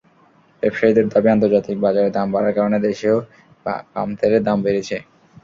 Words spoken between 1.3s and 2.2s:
আন্তর্জাতিক বাজারে